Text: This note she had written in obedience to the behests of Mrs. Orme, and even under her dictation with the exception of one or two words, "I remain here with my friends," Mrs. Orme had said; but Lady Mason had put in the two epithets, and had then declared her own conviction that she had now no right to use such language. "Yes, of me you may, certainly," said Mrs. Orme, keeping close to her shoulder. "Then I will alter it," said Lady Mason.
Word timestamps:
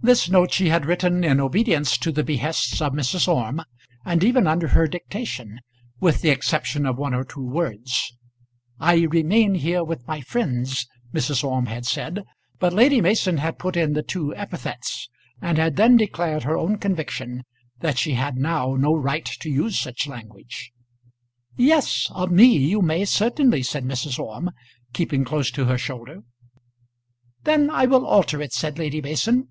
This 0.00 0.28
note 0.30 0.52
she 0.52 0.68
had 0.68 0.86
written 0.86 1.24
in 1.24 1.40
obedience 1.40 1.98
to 1.98 2.12
the 2.12 2.22
behests 2.22 2.80
of 2.80 2.92
Mrs. 2.92 3.26
Orme, 3.26 3.62
and 4.04 4.22
even 4.22 4.46
under 4.46 4.68
her 4.68 4.86
dictation 4.86 5.58
with 5.98 6.20
the 6.22 6.28
exception 6.30 6.86
of 6.86 6.96
one 6.96 7.14
or 7.14 7.24
two 7.24 7.44
words, 7.44 8.16
"I 8.78 9.02
remain 9.10 9.56
here 9.56 9.82
with 9.82 10.06
my 10.06 10.20
friends," 10.20 10.86
Mrs. 11.12 11.42
Orme 11.42 11.66
had 11.66 11.84
said; 11.84 12.22
but 12.60 12.72
Lady 12.72 13.00
Mason 13.00 13.38
had 13.38 13.58
put 13.58 13.76
in 13.76 13.94
the 13.94 14.04
two 14.04 14.32
epithets, 14.36 15.08
and 15.42 15.58
had 15.58 15.74
then 15.74 15.96
declared 15.96 16.44
her 16.44 16.56
own 16.56 16.78
conviction 16.78 17.42
that 17.80 17.98
she 17.98 18.12
had 18.12 18.36
now 18.36 18.76
no 18.76 18.94
right 18.94 19.24
to 19.40 19.50
use 19.50 19.80
such 19.80 20.06
language. 20.06 20.70
"Yes, 21.56 22.06
of 22.12 22.30
me 22.30 22.56
you 22.56 22.82
may, 22.82 23.04
certainly," 23.04 23.64
said 23.64 23.82
Mrs. 23.84 24.16
Orme, 24.16 24.52
keeping 24.92 25.24
close 25.24 25.50
to 25.50 25.64
her 25.64 25.76
shoulder. 25.76 26.22
"Then 27.42 27.68
I 27.68 27.86
will 27.86 28.06
alter 28.06 28.40
it," 28.40 28.52
said 28.52 28.78
Lady 28.78 29.02
Mason. 29.02 29.48